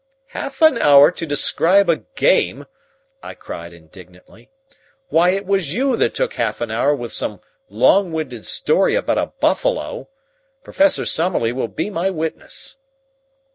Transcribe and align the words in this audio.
"Half 0.29 0.63
an 0.63 0.79
hour 0.79 1.11
to 1.11 1.27
describe 1.27 1.87
a 1.87 1.97
game!" 2.15 2.65
I 3.21 3.35
cried 3.35 3.71
indignantly. 3.71 4.49
"Why, 5.09 5.29
it 5.29 5.45
was 5.45 5.75
you 5.75 5.95
that 5.95 6.15
took 6.15 6.33
half 6.33 6.59
an 6.59 6.71
hour 6.71 6.95
with 6.95 7.11
some 7.11 7.39
long 7.69 8.11
winded 8.11 8.47
story 8.47 8.95
about 8.95 9.19
a 9.19 9.27
buffalo. 9.39 10.09
Professor 10.63 11.05
Summerlee 11.05 11.51
will 11.51 11.67
be 11.67 11.91
my 11.91 12.09
witness." 12.09 12.77